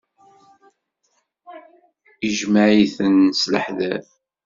Ijmeɛ-it-id 2.27 3.31
s 3.41 3.43
leḥder. 3.53 4.03